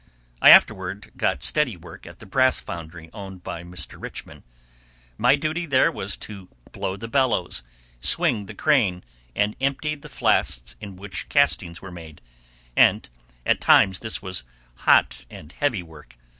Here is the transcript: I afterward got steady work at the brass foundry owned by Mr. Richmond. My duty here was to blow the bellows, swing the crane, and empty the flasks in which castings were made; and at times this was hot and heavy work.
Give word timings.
I 0.41 0.49
afterward 0.49 1.11
got 1.15 1.43
steady 1.43 1.77
work 1.77 2.07
at 2.07 2.17
the 2.17 2.25
brass 2.25 2.59
foundry 2.59 3.11
owned 3.13 3.43
by 3.43 3.61
Mr. 3.61 4.01
Richmond. 4.01 4.41
My 5.15 5.35
duty 5.35 5.67
here 5.67 5.91
was 5.91 6.17
to 6.25 6.49
blow 6.71 6.97
the 6.97 7.07
bellows, 7.07 7.61
swing 7.99 8.47
the 8.47 8.55
crane, 8.55 9.03
and 9.35 9.55
empty 9.61 9.93
the 9.93 10.09
flasks 10.09 10.75
in 10.81 10.95
which 10.95 11.29
castings 11.29 11.83
were 11.83 11.91
made; 11.91 12.19
and 12.75 13.07
at 13.45 13.61
times 13.61 13.99
this 13.99 14.23
was 14.23 14.43
hot 14.73 15.23
and 15.29 15.51
heavy 15.51 15.83
work. 15.83 16.15